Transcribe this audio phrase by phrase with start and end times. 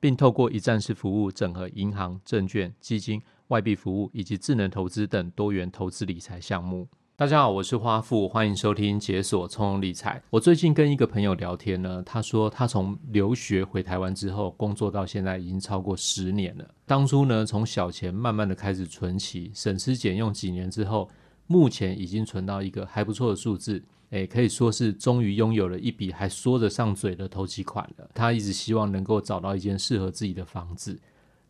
[0.00, 6.86] 并透过一站式服务，整合银行、证券、基金、外币服务以及智能投资等多元投资理财项目。
[7.16, 10.22] 大家好，我是花富，欢迎收听解锁从容理财。
[10.30, 16.64] 我最近跟一个朋友聊天呢，他说他从留学回台湾之后，工作到现在已经超过十年了。
[16.86, 21.10] 当初呢，从小钱慢慢的开始存起，省吃俭用几年之后，
[21.48, 23.82] 目前已经存到一个还不错的数字。
[24.10, 28.10] 诶，可以说是终于拥有了一笔还说得上嘴的投期款了。
[28.14, 30.98] 他一直希望能够找到一间适合自己的房子，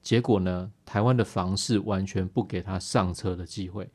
[0.03, 3.89] 结果呢，台湾的房市完全不给他上车的机会，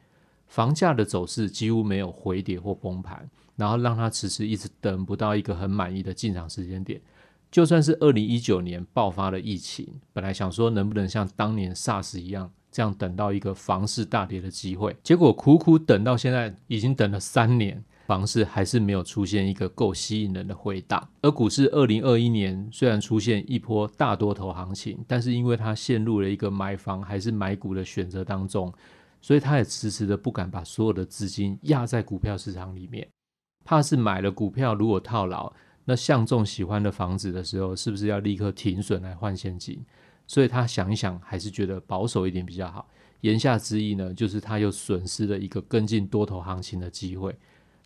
[0.47, 7.02] 房价的走势几乎没有回跌或崩盘，然后让他迟迟一直等不到一个很满意的进场时间点。
[7.52, 17.84] 就算是二零一九年爆发了疫情，本来想说能不能像当年 SARS 一样，这样等到一个房市大跌的机会，结果苦苦等到现在，已经等了三年。
[18.06, 28.74] 房市还是没有出现一个够吸引人的回档，而股市二零二一年虽然出现一波大多头行情，但是因为它陷入了一个买房还是买股的选择当中，
[29.22, 33.08] 所以他也迟迟的不敢把所有的资金压在股票市场里面，
[33.64, 35.54] 怕是买了股票如果套牢，
[35.86, 39.81] 那相中喜欢的房子的时候，是不是要立刻停损来换现金？
[40.28, 42.90] 所以他想一想，还是觉得保守一点比较好。
[43.22, 47.34] 言下之意呢，就是他又损失了一个跟进多头行情的机会。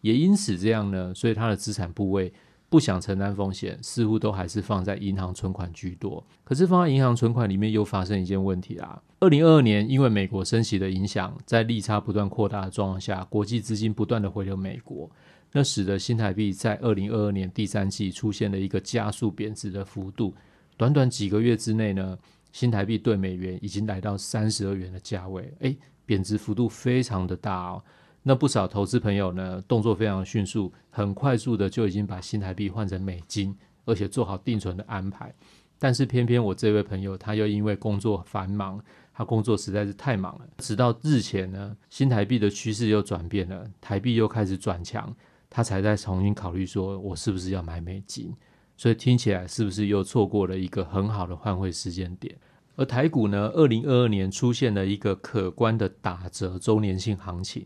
[0.08, 2.32] 也因此这样呢，所以他的资产部位
[2.70, 6.26] 不想承担风险，似乎都还是放在银行存款居多。
[6.46, 9.02] 可是放在银行存款里面又发生一件问题啦。
[9.20, 15.10] 二零二二年因为美国升息的影响，在利差不断扩大的状况下，国际资金不断的回流美国，
[15.52, 20.34] 那使得新台币在二零二二年第三季出现了一个加速贬值的幅度。
[20.78, 22.18] 短短几个月之内呢，
[22.54, 25.76] 新台币兑美元已经来到三十二元的价位，诶，
[26.06, 27.84] 贬值幅度非常的大哦。
[28.28, 33.56] 那不少投资朋友呢，动作非常迅速，很快速的就已经把新台币换成美金，
[33.86, 35.34] 而且做好定存的安排。
[35.80, 38.84] 但是偏偏我这位朋友，他又因为工作繁忙，
[39.14, 45.16] 他工作实在是太忙了，直到日前呢，新台币的趋势又转变了，台币又开始转强，
[45.50, 48.36] 他才在重新考虑说，我是不是要买美金？
[48.76, 52.36] 所以听起来是不是又错过了一个很好的换汇时间点？
[52.76, 57.66] 而台股呢，二零二二年出现了一个可观的打折周年性行情。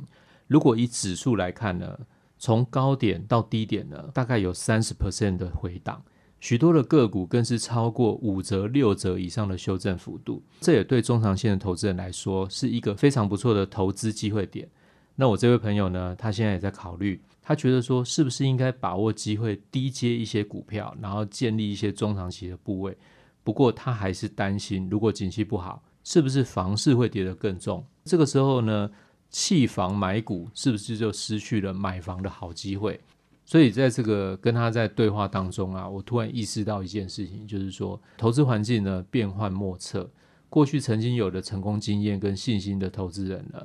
[0.51, 1.97] 如果以指数来看呢，
[2.37, 6.03] 从高点到低点呢，大概有三十 percent 的回档，
[6.41, 10.43] 许多的个股更是超过五折、六折以上的修正幅度。
[10.59, 14.69] 这也对中长线的投资人来说是一个非常不错的投资机会点。
[15.15, 22.97] 那我这位朋友呢，他现在也在考虑，他觉得说是不是应该把握机会低接一些股票，然后建立一些中长期的部位。
[23.41, 27.85] 不过他还是担心，如果景气不好，是不是房市会跌得更重？
[28.03, 28.91] 这个时候呢，
[29.31, 32.99] 弃房买股是不是就失去了买房的好机会？
[33.43, 40.09] 所以在这个跟他在对话当中啊，我突然意识到一件事情，就是说投资环境呢变幻莫测，
[40.49, 43.59] 过去曾经有的成功经验跟信心的投资人呢，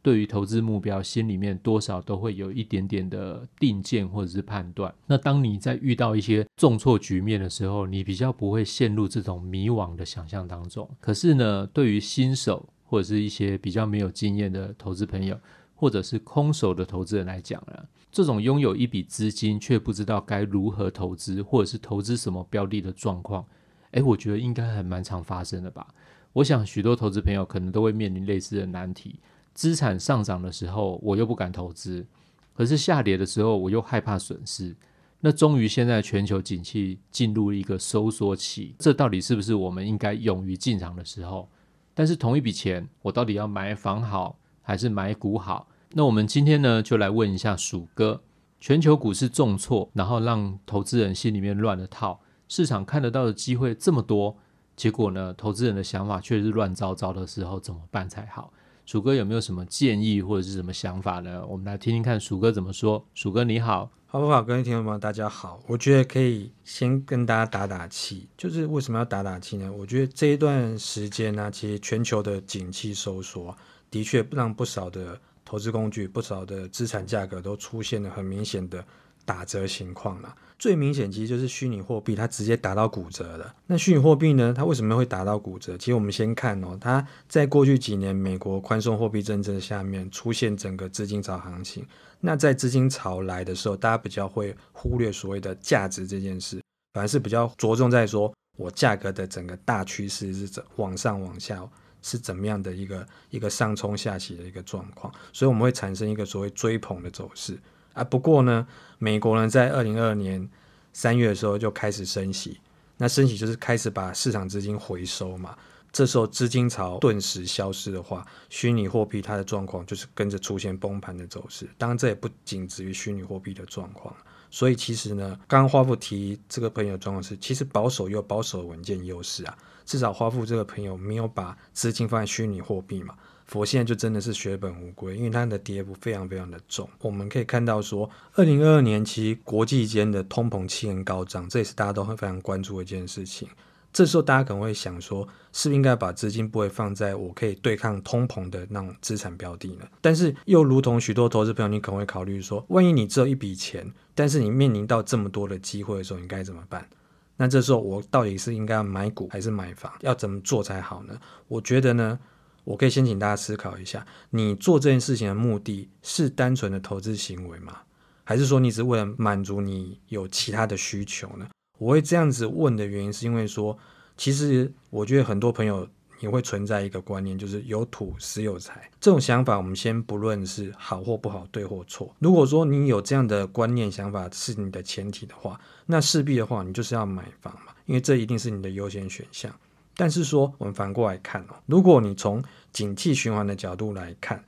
[0.00, 4.92] 对于投资目标心里面多少都会有一点点的定见或者是判断。
[5.06, 10.88] 那当你在遇到一些重挫局面的时候，你比较不会陷入这种迷惘的想象当中。
[11.00, 15.34] 可是呢，对于新手，或者是一些比较没有经验的投资朋友，
[15.74, 23.46] 或者是空手的投资人来讲呢，这种拥有一笔资金却不知道该如何投资，或者是投资什么标的的状况，
[23.92, 25.86] 诶，我觉得应该还蛮常发生的吧。
[26.34, 29.18] 我想许多投资朋友可能都会面临类似的难题：
[29.54, 32.04] 资产上涨的时候，我又不敢投资；
[32.52, 34.76] 可是下跌的时候，我又害怕损失。
[35.20, 41.48] 那终于现在全球景气进入一个收缩期，这到底是不是我们应该勇于进场的时候？
[41.94, 45.68] 但是同一笔钱，我到底要买房好还是买股好？
[45.90, 48.22] 那我们今天呢，就来问一下鼠哥：
[48.58, 54.36] 全球股市重挫，然后让投资人心里面乱了套，市场看得到的机会这么多，
[54.74, 58.52] 结果呢，投资人的想法却是乱糟糟的时候，怎么办才好？
[58.84, 61.46] 鼠哥有没有什么建议或者是什么想法呢？
[61.46, 63.04] 我们来听听看鼠哥怎么说。
[63.14, 64.42] 鼠哥你好，好不好？
[64.42, 65.62] 各位听众朋友大家好。
[65.68, 69.72] 我觉得可以先跟大家打打气，就是为什么要打打气呢？
[69.72, 73.56] 我觉得这一段时间呢、其实全球的景气收缩，
[73.88, 78.84] 的确让不少的投资工具、不少的资产价格都出现了很明显的
[79.24, 80.34] 打折情况了。
[80.58, 83.52] 最明显其实就是虚拟货币，它直接打到骨折了。
[83.66, 84.54] 那虚拟货币呢？
[84.56, 85.76] 它为什么会打到骨折？
[85.76, 91.84] 其实我们先看哦，它在过去几年美国宽松货币政策下面出现整个资金潮行情。
[92.20, 96.62] 那在资金潮来的时候，大家比较会忽略所谓的价值这件事，
[96.94, 101.60] 反而是比较着重在说我价格的整个大趋势是怎往上往下
[102.02, 107.58] 是怎么样的一个一个上冲下起的一个状况，所以我们会产生一个所谓追捧的走势。
[107.92, 108.66] 啊，不过呢，
[108.98, 110.48] 美国呢在二零二二年
[110.92, 112.60] 三月的时候就开始升息，
[112.96, 115.56] 那升息就是开始把市场资金回收嘛。
[115.92, 121.68] 这时候资金潮顿时消失的话，虚拟货币它的状况就是跟着出现崩盘的走势。
[121.76, 124.14] 当然，这也不仅止于虚拟货币的状况。
[124.50, 129.58] 所以其实呢，刚刚花富提这个朋友的状况是，其实保守又保守的稳健优势啊。
[129.84, 133.14] 至少花富这个朋友没有把资金放在虚拟货币嘛。
[133.52, 136.88] 佛现在就真的是血本无归，因为它的跌幅非常非常的重。
[137.00, 143.46] 我们可以看到说，二零二二年其实国际间的通膨气焰高涨，这也是大家都会非常关注的一件事情。
[143.92, 149.86] 这时候大家可能会想说，是不是应该把资金部位放在我可以对抗通膨的那种资产标的呢？
[150.00, 156.88] 但是又如同许多投资朋友，你可能会考虑说，万一你只有一笔钱，但是你面临到这么多的机会的时候，你该怎么办？
[157.36, 159.92] 那这时候我到底是应该要买股还是买房？
[160.00, 161.14] 要怎么做才好呢？
[161.48, 162.18] 我觉得呢。
[162.64, 167.78] 我可以先请大家思考一下，你做这件事情的目的是单纯的投资行为吗？
[168.24, 171.48] 还是说你只是为了满足你有其他的需求呢？
[171.78, 173.76] 我会这样子问的原因是因为说，
[174.16, 175.86] 其实我觉得很多朋友
[176.20, 179.56] 你会存在一个观念，就是有土斯有财这种想法。
[179.56, 182.14] 我们先不论是好或不好，对或错。
[182.20, 189.52] 如果说你有这样的观念想法是你的前提的话，那势必的话你就是要买房嘛，因为这一定是你的优先选项。
[189.96, 192.42] 但是说，我们反过来看哦，如果你从
[192.72, 194.42] 景气循环的角度来看，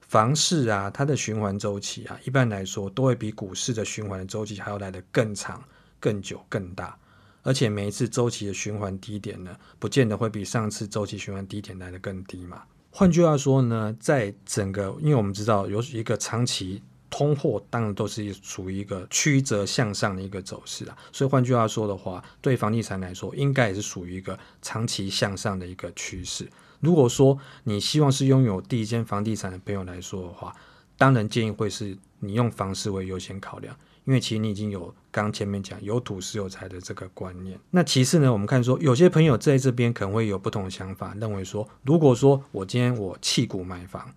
[0.00, 5.62] 房市啊，它的循环周期啊，一般来说都会比股市的循环的周期还要来得更长、
[6.00, 6.96] 更久、更大，
[7.42, 12.62] 而且每一次周期的循环低点呢，不见得会比上次周期循环低点来得更低嘛。
[12.90, 16.82] 换句话说呢，在整个，因为我们知道有一个长期。
[17.08, 26.48] 通货当然都是属于一个曲折向上的一个走势啊，所以换句话说的话，对房地产来说，应该也是属于一个长期向上的一个趋势。
[26.80, 30.54] 如果说你希望是拥有第一间房地产的朋友来说的话，
[30.98, 33.74] 当然建议会是你用房市为优先考量，
[34.04, 37.58] 因为其实你已经有刚前面讲有土是有财的这个观念。
[37.70, 44.12] 那其次呢，我们看说有些朋友在这边可能会有不同的想法，认为说，如果说我今天我弃股买房，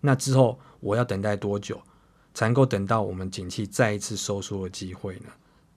[0.00, 1.80] 那之后我要等待多久？
[2.34, 5.30] 才能够等到我们景气再一次收缩的机会呢？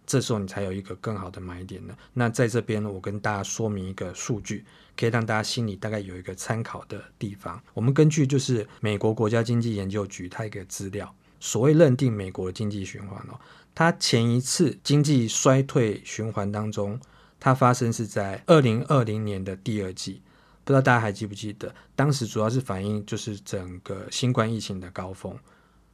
[0.06, 1.94] 这时候你才有一个更好的买点呢。
[2.13, 4.65] 那在这边呢，我跟大家说明一个数据，
[4.95, 7.62] 可以让大家心里大概有一个参考的地方。
[7.74, 13.38] 我们根据就是美国国家经济研究局它一个资料，所谓认定美国的经济循环哦，
[13.75, 16.98] 它前一次经济衰退循环当中，
[17.38, 20.21] 它发生是在二零二零年的第二季，
[20.63, 21.75] 不知道大家还记不记得？
[21.98, 25.38] 当时主要是反映就是整个新冠疫情的高峰。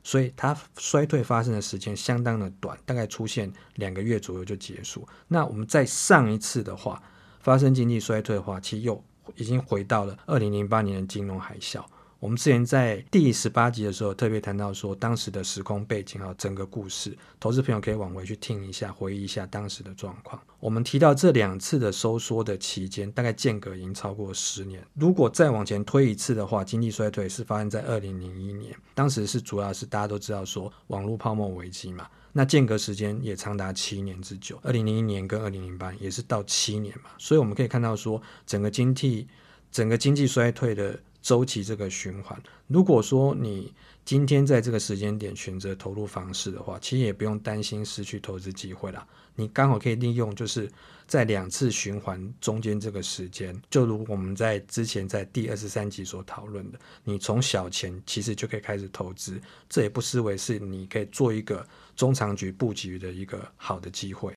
[0.03, 5.07] 所以它衰退发生的时间相当的短，大概出现两个月左右就结束。
[5.27, 7.01] 那我们在上一次的话，
[7.39, 9.03] 发生经济衰退的话，其实又
[9.35, 11.83] 已经回到了二零零八年的金融海啸。
[12.23, 20.41] 我们之前在第十八集的时候特别谈到说，当时的时空背景啊整个故事，投资朋友可以往回去听一下，回忆一下当时的状况。
[20.61, 24.81] 我们提到这两次的收缩的期间，大概间隔已经超过十年。
[24.93, 34.57] 如果再往前推一次的话，经济衰退是发生在二零零一年，当时是主要是大家都知道说网络泡沫危机嘛，那间隔时间也长达七年之久。
[34.63, 39.27] 二零零一年跟二零零八年也是到七年嘛，所以我们可以看到说整个经济
[39.69, 40.97] 整个经济衰退的。
[41.23, 49.07] 周期这个循环，如果说你今天在这个时间点选择投入房市的话，其实也不用担心失去投资机会啦。
[49.35, 50.69] 你刚好可以利用，就是
[51.07, 61.65] 在两次循环中间这个时间，就如我们在之前在第二十三集所讨论的，你从小钱其实就可以开始投资，这也不失为是你可以做一个
[61.95, 64.33] 中长局布局的一个好的机会。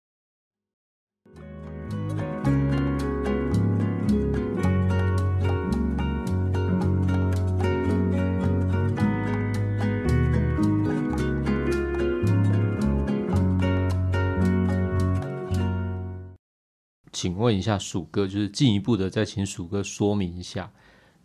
[17.16, 20.70] 请问一下鼠哥，就是进一步的再请鼠哥说明一下，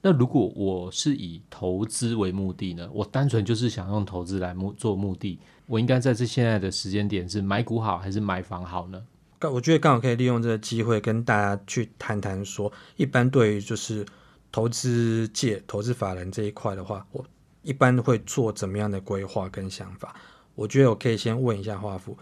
[0.02, 2.90] 那如果我是以投资为目的呢？
[2.94, 9.04] 我单纯就是想用投资来目做目的，我应该在这现在的时间点是买股好还是买房好呢？
[9.42, 14.06] 我觉得刚好可以利用这个机会跟大家去谈谈说，一般对于就是
[14.50, 17.26] 投资界、投资法人这一块的话，我
[17.64, 20.16] 一般会做怎么样的规划跟想法？
[20.56, 22.18] 我觉得我可以先问一下华富。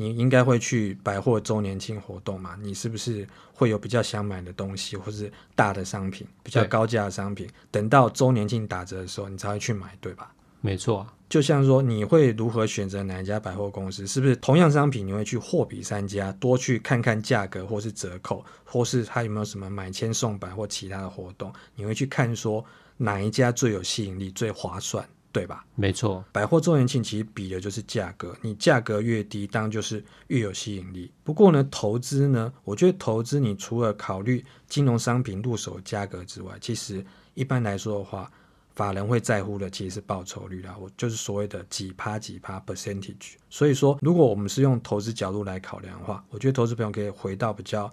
[0.00, 2.56] 你应该会去百货周年庆活动嘛？
[2.62, 7.46] 你是不是会有比较想买的东西，或是大的商品，比较高价的商品？
[7.70, 10.32] 等到周年庆打折的时候，你才会去买，对吧？
[10.62, 11.12] 没错啊。
[11.28, 14.06] 就像说，你会如何选择哪一家百货公司？
[14.06, 21.52] 是不是同样商品，你会去货比三家，多去看看价格，或是折扣，或是它有没有什么买千送百或其他的活动？
[21.74, 22.64] 你会去看说
[22.96, 25.06] 哪一家最有吸引力、最划算？
[25.32, 25.64] 对吧？
[25.76, 31.10] 没错，百货周年庆其实比的就是价格，你价格越低，当然就是越有吸引力。
[31.22, 38.30] 不过呢，投资呢，我觉得投资你除了考虑金融商品入手价格之外，其实一般来说的话，
[38.74, 43.34] 法人会在乎的其实是报酬率啦，我就是所谓的几趴几趴 percentage。
[43.48, 47.92] 所以说，如果我们是用投资角度来考量的话，我觉得投资朋友可以回到比较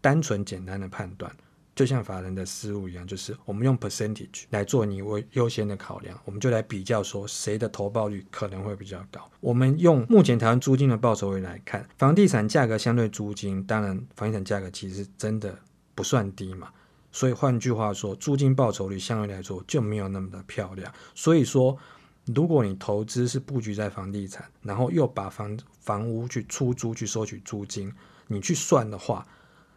[0.00, 1.30] 单纯简单的判断。
[1.76, 9.30] 就像法人的思路一样，就是我们用 percentage 来做你为优先的考量，我们就来比较说谁的投报率可能会比较高。
[9.40, 15.54] 我们用目前台湾租金的报酬率来看，房地产价格相对租金，当然房地产价格其实真的
[15.94, 16.70] 不算低嘛。
[17.12, 20.90] 所以换句话说，租金报酬率相对来说就没有那么的漂亮。
[21.14, 21.76] 所以说，
[22.24, 27.92] 如果你投资是布局在房地产，然后又把房房屋去出租去收取租金，
[28.28, 29.26] 你去算的话，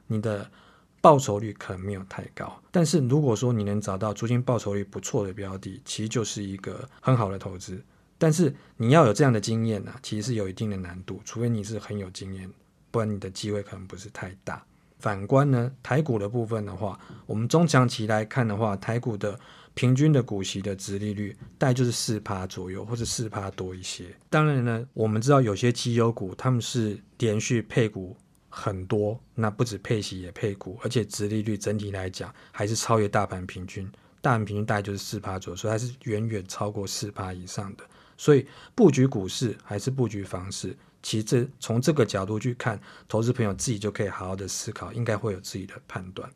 [0.08, 0.50] 你的
[1.02, 7.82] 报酬率可能没有太高，但是如果说你能找到租金报酬率不错的标的，其实就是一个很好的投资。
[8.18, 12.52] 但是你要有这样的经验呢、其实是有一定的难度，除非你是很有经验，
[12.92, 14.62] 不然你的机会可能不是太大。
[15.00, 19.40] 反观呢，台股的部分的话，我们中长期来看的话，台股的
[19.74, 24.04] 平均的股息的殖利率大概就是四趴左右，或者四趴多一些。
[24.30, 28.18] 当然呢，我们知道有些绩优股他们是连续配股。
[28.50, 33.90] 很多，那不止配息也配股，而且殖利率整体来讲还是超越大盘平均，
[34.22, 37.84] 大盘平均大概就是四趴左右，所以还是远远超过四趴以上的。
[38.18, 42.78] 所以布局股市还是布局房市，其实从这个角度去看，
[43.08, 46.30] 投资朋友自己就可以好好的思考，应该会有自己的判断。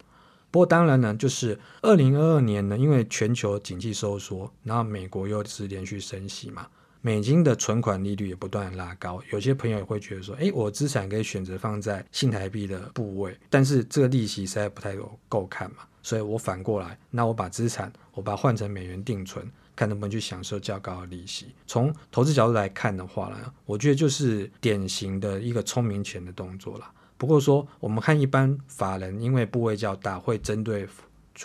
[0.49, 6.67] 不过当然呢，就是二零二二年呢，因为全球景气收缩，然后美国又是连续升息嘛。
[7.05, 14.95] 美金的存款利率也不断拉高，有些朋友也会觉得说，诶，我资产可以选择放在新台币的部位，但是这个利息实在不太
[15.27, 19.45] 够看嘛，所以我反过来，那我把资产我把它换成美元定存，
[19.75, 21.53] 看能不能去享受较高的利息。
[21.67, 26.89] 从投资角度来看的话呢，我觉得就是典型的一个聪明钱的动作啦。
[27.17, 30.87] 不过说我们看一般法人，因为部位较大，会针对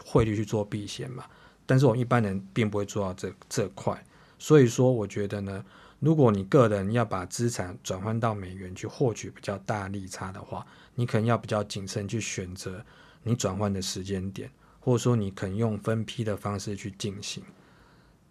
[0.05, 1.25] 汇率去做避险嘛，
[1.67, 4.00] 但是我们一般人并不会做到这这块。
[4.38, 5.64] 所以说，我觉得呢，
[5.99, 12.85] 如果你个人要把资产转换到美元去获取比较大利差的话，你可能要比较谨慎去选择
[13.23, 17.42] 你转换的时间点，或者说你可能用分批的方式去进行。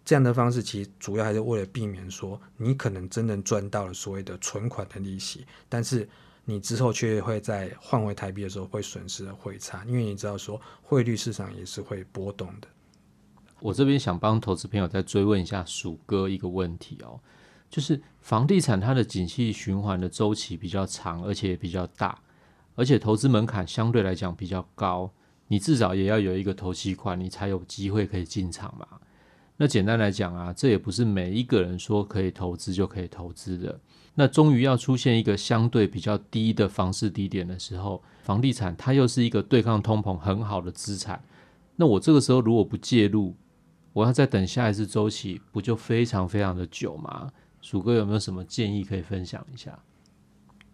[0.04, 6.08] 这样的方式其实主要还是为了避免说你可能真正赚到了所谓的存款的利息，但是
[6.46, 12.68] 你之后却会在换回台币的时候会损失了汇差，因为你知道说汇率市场也是会波动的。
[13.60, 17.18] 我这边想帮投资朋友再追问一下鼠哥一个问题哦，
[17.68, 22.18] 就是房地产它的景气循环的周期比较长，而且也比较大，
[22.74, 25.10] 而且投资门槛相对来讲比较高，
[25.48, 28.86] 你至少也要有一个投期款，你才有机会可以进场嘛。
[29.56, 33.80] 那简单来讲啊，这也不是每一个人说可以投资就可以投资的。
[34.14, 41.22] 那终于要出现一个相对比较低的房市低点的时候，房地产它又是一个对抗通膨很好的资产，
[41.76, 43.34] 那我这个时候如果不介入，
[43.98, 47.32] 我要再等下一次周期，不就非常非常的久吗？
[47.60, 49.76] 鼠哥有没有什么建议可以分享一下？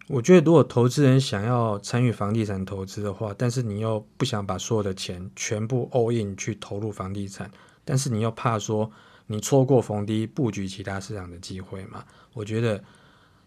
[0.09, 7.51] 我觉得，如果投资人想要参与房地产投资的话，但是你又不想把所有的钱全部 all in 去投入房地产，
[7.83, 8.91] 但是你又怕说
[9.29, 12.05] 你错过逢低布局其他市场的机会嘛？
[12.35, 12.85] 我觉得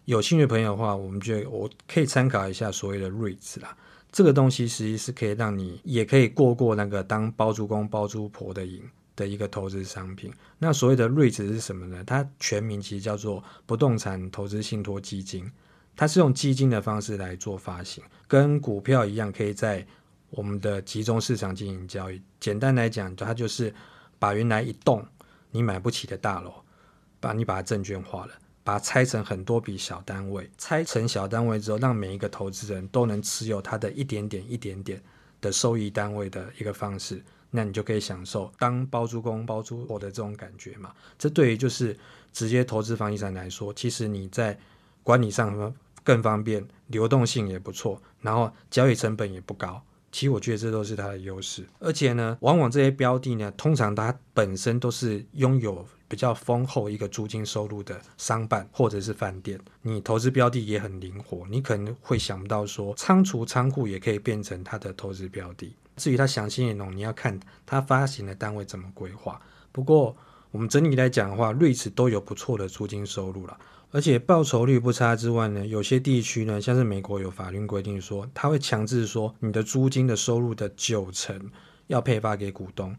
[0.06, 3.76] 有兴趣的朋友的话，我们觉得我可以参考一下所谓的 REITs 啦。
[4.10, 8.82] 这个东西实际是可以让你也可以过过那个当包租公包租婆的瘾。
[9.18, 12.04] 的一个投资商品，那所谓的 REIT 是什么呢？
[12.06, 15.50] 它全名其实叫做不动产投资信托基金，
[15.96, 19.84] 它是用基金的方式来做发行，跟股票一样，可以在
[20.30, 22.22] 我们的集中市场进行交易。
[22.38, 23.74] 简单来讲，它就是
[24.20, 25.04] 把原来一栋
[25.50, 26.54] 你买不起的大楼，
[27.18, 28.32] 把你把它证券化了，
[28.62, 35.02] 把它拆成很多笔小单位，拆成小单位之后，让每一个投资人都能持有它的一点点、一点点
[35.40, 37.20] 的收益单位的一个方式。
[37.50, 40.92] 那你就可以享受当包租公包租婆的这种感觉嘛。
[41.18, 41.96] 这对于就是
[42.32, 44.58] 直接投资房地产来说，其实你在
[45.02, 49.82] 管理上更方便，流动性也不错，然后交易成本也不高。
[50.10, 51.66] 其实我觉得这都是它的优势。
[51.78, 55.86] 而且呢，往往这些标的呢，通常它本身都是拥有。
[56.10, 65.76] 比较丰厚一个租金收入的商办或者是饭店，你投资标的也很灵活，你可能会想不到说仓储仓库也可以变成它的投资标的。
[65.98, 69.38] 至于它详细内容，你要看它发行的单位怎么规划。
[69.72, 70.16] 不过
[70.50, 73.58] 我们整体来讲的话，REITs 都有不错的租金收入了，
[73.90, 81.50] 而且报酬率不差之外呢，有些地区呢，像是美国有法律规定说，它会强制说你的租金的收入的九成
[81.88, 82.96] 要配发给股东。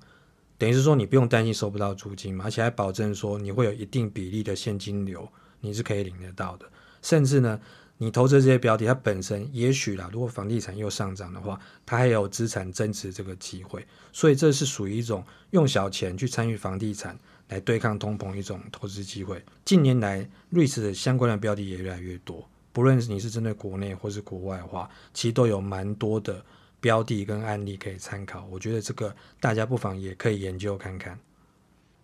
[0.57, 5.27] 等于是说，你不用担心收不到租金嘛，而且还保证说你会有一定比例的现金流，
[5.61, 6.65] 你是可以领得到的。
[7.01, 7.57] 甚至呢，
[7.99, 13.85] 你投资这些标的，它本身也许啦，如果房地产又上涨的话，它还有资产增值这个机会。
[14.11, 17.15] 所以这是属于一种用小钱去参与房地产
[17.49, 19.43] 来对抗通膨一种投资机会。
[19.63, 26.43] 近年来瑞士的相关的标的也越来越多，不论是你是针对国内或是国外的话，其实都有蛮多的。
[26.81, 31.19] 标的跟案例可以参考，我觉得这个大家不妨也可以研究看看。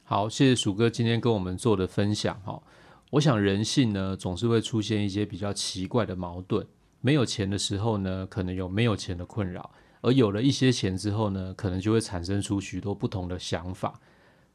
[0.04, 2.62] 好，谢谢鼠哥今天跟我们做的分享哈。
[3.16, 6.68] 我想人性呢，总是会出现一些比较奇怪的矛盾。
[7.00, 9.62] 没有钱的时候呢，可能有没有钱的困扰；
[10.02, 14.02] 而有了一些钱之后呢，可能就会产生出许多不同的想法。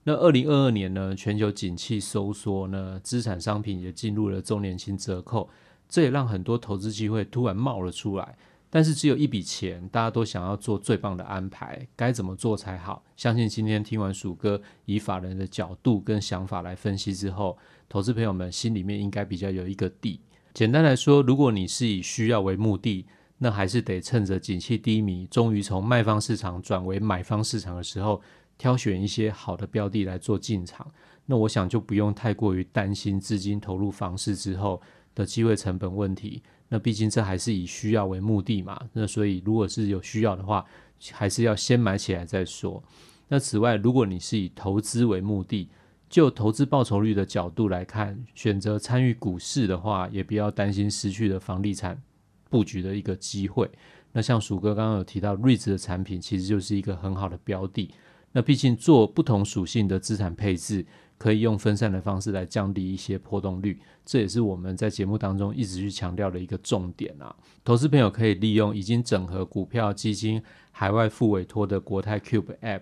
[0.05, 5.49] 那二零二二年呢，全球景气收缩呢，资产商品也进入了周年庆折扣，
[5.89, 8.37] 这也让很多投资机会突然冒了出来。
[8.71, 13.05] 但是只有一笔钱，大家都想要做最棒的安排，该怎么做才好？
[13.17, 17.59] 相信今天听完鼠哥以法人的角度跟想法来分析之后，
[17.89, 20.21] 投资朋友们心里面应该比较有一个底。
[20.55, 23.07] 简单来说，如果你是以需要为目的，
[23.39, 28.23] 那还是得趁着景气低迷，终于从卖方市场转为买方市场的时候，
[28.57, 30.87] 挑选一些好的标的来做进场。
[31.27, 34.81] 那我想就不用太过于担心资金投入房市之后
[35.15, 36.43] 的机会成本问题。
[36.73, 40.65] 那毕竟这还是以需要为目的嘛，那所以如果是有需要的话，
[41.11, 42.83] 还是要先买起来再说。
[43.27, 45.69] 那此外，如果你是以投资为目的，
[46.09, 52.01] 就投资报酬率的角度来看，选择参与股市的话，也不要担心失去了房地产
[52.49, 53.69] 布局的一个机会。
[54.13, 57.91] 那像鼠哥刚刚有提到，REITs 的产品其实就是一个很好的标的。
[58.33, 60.87] 那毕竟做不同属性的资产配置。
[61.21, 67.37] 可以用分散的方式来降低一些波动率，这也是我们在节目当中一直去强调的一个重点啊。
[67.63, 72.81] 投资朋友可以利用已经整合股票、基金、海外复委托的国泰 Cube App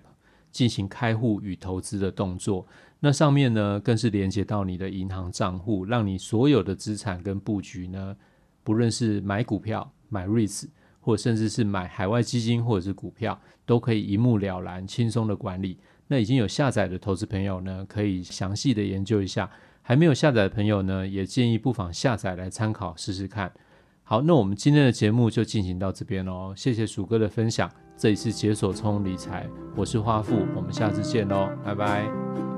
[0.52, 2.64] 进行开户与投资的动作。
[3.00, 8.16] 那上面呢，更是连接到你的银行账户，让你所有的资产跟布局呢，
[8.62, 10.68] 不论是买股票、买 REITs，
[11.00, 15.76] 或甚至是买海外基金或者是股票，都可以一目了然、轻松的管理。
[16.08, 19.48] 那已经有下载的投资朋友呢，可以详细的研究一下；
[19.82, 23.52] 还没有下载的朋友呢，也建议不妨下载来参考试试看。
[24.02, 27.70] 好，那我们今天的节目就进行到这边喽，谢谢鼠哥的分享。
[27.96, 32.57] 这里是解锁充理财，我是花富，我们下次见喽，拜拜。